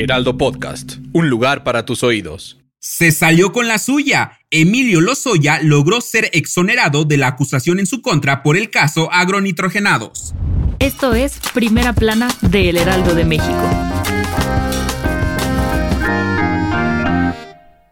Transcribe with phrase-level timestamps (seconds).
[0.00, 2.58] Heraldo Podcast, un lugar para tus oídos.
[2.78, 4.38] Se salió con la suya.
[4.50, 10.32] Emilio Lozoya logró ser exonerado de la acusación en su contra por el caso agronitrogenados.
[10.78, 13.70] Esto es Primera Plana de El Heraldo de México.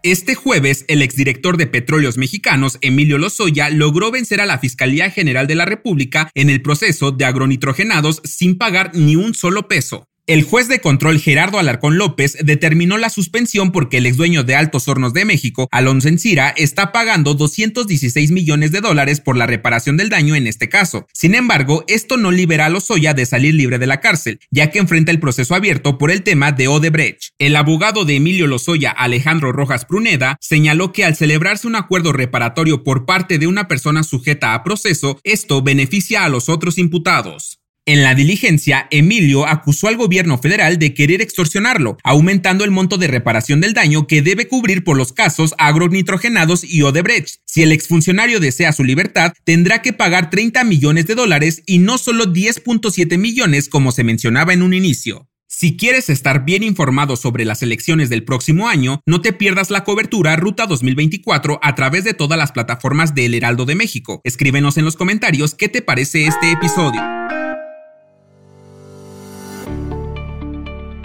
[0.02, 5.46] Este jueves, el exdirector de Petróleos Mexicanos, Emilio Lozoya, logró vencer a la Fiscalía General
[5.46, 10.08] de la República en el proceso de agronitrogenados sin pagar ni un solo peso.
[10.28, 14.56] El juez de control Gerardo Alarcón López determinó la suspensión porque el ex dueño de
[14.56, 19.96] Altos Hornos de México, Alonso Encira, está pagando 216 millones de dólares por la reparación
[19.96, 21.06] del daño en este caso.
[21.14, 24.80] Sin embargo, esto no libera a Lozoya de salir libre de la cárcel, ya que
[24.80, 27.30] enfrenta el proceso abierto por el tema de Odebrecht.
[27.38, 32.84] El abogado de Emilio Lozoya, Alejandro Rojas Pruneda, señaló que al celebrarse un acuerdo reparatorio
[32.84, 37.58] por parte de una persona sujeta a proceso, esto beneficia a los otros imputados.
[37.88, 43.06] En la diligencia, Emilio acusó al gobierno federal de querer extorsionarlo, aumentando el monto de
[43.06, 47.36] reparación del daño que debe cubrir por los casos agronitrogenados y Odebrecht.
[47.46, 51.96] Si el exfuncionario desea su libertad, tendrá que pagar 30 millones de dólares y no
[51.96, 55.26] solo 10.7 millones como se mencionaba en un inicio.
[55.46, 59.84] Si quieres estar bien informado sobre las elecciones del próximo año, no te pierdas la
[59.84, 64.20] cobertura Ruta 2024 a través de todas las plataformas del Heraldo de México.
[64.24, 67.00] Escríbenos en los comentarios qué te parece este episodio.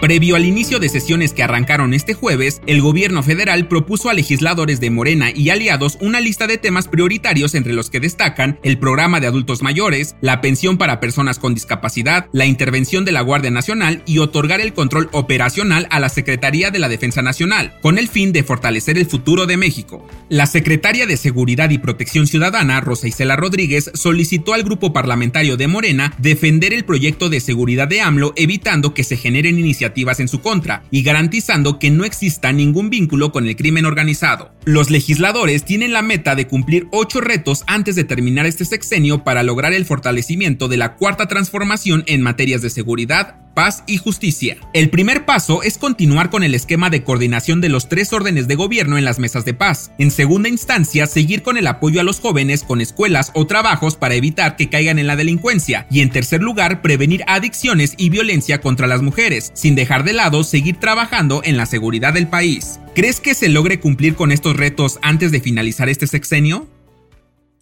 [0.04, 4.78] Previo al inicio de sesiones que arrancaron este jueves, el gobierno federal propuso a legisladores
[4.78, 9.18] de Morena y aliados una lista de temas prioritarios entre los que destacan el programa
[9.18, 14.02] de adultos mayores, la pensión para personas con discapacidad, la intervención de la Guardia Nacional
[14.04, 18.34] y otorgar el control operacional a la Secretaría de la Defensa Nacional, con el fin
[18.34, 20.06] de fortalecer el futuro de México.
[20.28, 25.66] La secretaria de Seguridad y Protección Ciudadana, Rosa Isela Rodríguez, solicitó al grupo parlamentario de
[25.66, 30.40] Morena defender el proyecto de seguridad de AMLO evitando que se generen iniciativas en su
[30.40, 34.52] contra y garantizando que no exista ningún vínculo con el crimen organizado.
[34.64, 39.42] Los legisladores tienen la meta de cumplir ocho retos antes de terminar este sexenio para
[39.42, 44.56] lograr el fortalecimiento de la cuarta transformación en materias de seguridad, paz y justicia.
[44.72, 48.56] El primer paso es continuar con el esquema de coordinación de los tres órdenes de
[48.56, 49.92] gobierno en las mesas de paz.
[49.98, 54.14] En segunda instancia, seguir con el apoyo a los jóvenes con escuelas o trabajos para
[54.14, 55.86] evitar que caigan en la delincuencia.
[55.90, 60.44] Y en tercer lugar, prevenir adicciones y violencia contra las mujeres, sin dejar de lado
[60.44, 62.80] seguir trabajando en la seguridad del país.
[62.94, 66.68] ¿Crees que se logre cumplir con estos retos antes de finalizar este sexenio?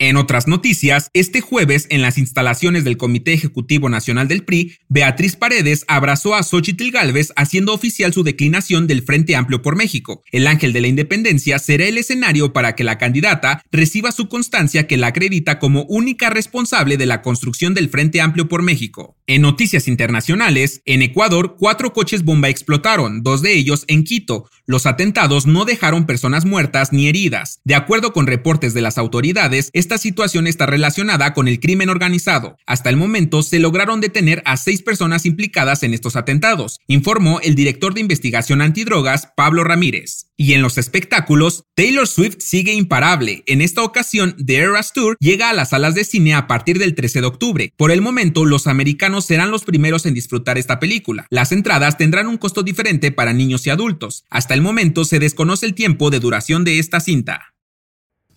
[0.04, 5.36] En otras noticias, este jueves en las instalaciones del Comité Ejecutivo Nacional del PRI, Beatriz
[5.36, 10.24] Paredes abrazó a Xochitl Gálvez haciendo oficial su declinación del Frente Amplio por México.
[10.32, 14.88] El ángel de la independencia será el escenario para que la candidata reciba su constancia
[14.88, 19.16] que la acredita como única responsable de la construcción del Frente Amplio por México.
[19.28, 24.50] En noticias internacionales, en Ecuador, cuatro coches bomba explotaron, dos de ellos en Quito.
[24.64, 27.60] Los atentados no dejaron personas muertas ni heridas.
[27.64, 32.56] De acuerdo con reportes de las autoridades, esta situación está relacionada con el crimen organizado.
[32.66, 37.54] Hasta el momento se lograron detener a seis personas implicadas en estos atentados, informó el
[37.56, 40.26] director de investigación antidrogas, Pablo Ramírez.
[40.36, 43.42] Y en los espectáculos, Taylor Swift sigue imparable.
[43.46, 46.94] En esta ocasión, The Eras Tour llega a las salas de cine a partir del
[46.94, 47.72] 13 de octubre.
[47.76, 51.26] Por el momento, los americanos serán los primeros en disfrutar esta película.
[51.30, 54.24] Las entradas tendrán un costo diferente para niños y adultos.
[54.30, 57.54] Hasta el momento se desconoce el tiempo de duración de esta cinta.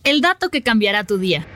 [0.04, 1.48] El dato que cambiará tu día.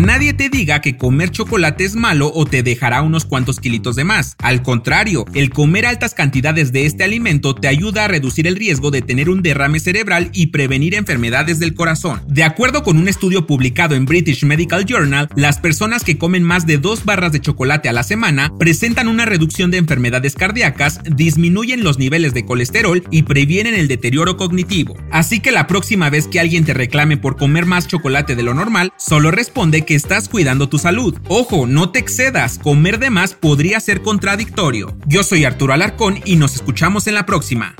[0.00, 3.96] Que nadie te diga que comer chocolate es malo o te dejará unos cuantos kilitos
[3.96, 4.34] de más.
[4.38, 8.90] Al contrario, el comer altas cantidades de este alimento te ayuda a reducir el riesgo
[8.90, 12.22] de tener un derrame cerebral y prevenir enfermedades del corazón.
[12.26, 16.66] De acuerdo con un estudio publicado en British Medical Journal, las personas que comen más
[16.66, 21.84] de dos barras de chocolate a la semana presentan una reducción de enfermedades cardíacas, disminuyen
[21.84, 24.96] los niveles de colesterol y previenen el deterioro cognitivo.
[25.12, 28.54] Así que la próxima vez que alguien te reclame por comer más chocolate de lo
[28.54, 31.18] normal, solo responde de que estás cuidando tu salud.
[31.26, 34.96] Ojo, no te excedas, comer de más podría ser contradictorio.
[35.04, 37.74] Yo soy Arturo Alarcón y nos escuchamos en la próxima.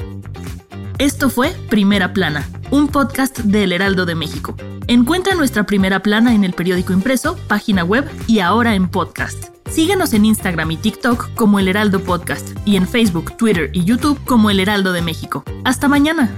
[0.99, 4.57] Esto fue Primera Plana, un podcast del Heraldo de México.
[4.89, 9.45] Encuentra nuestra Primera Plana en el periódico impreso, página web y ahora en podcast.
[9.71, 14.19] Síguenos en Instagram y TikTok como El Heraldo Podcast y en Facebook, Twitter y YouTube
[14.25, 15.45] como El Heraldo de México.
[15.63, 16.29] Hasta mañana.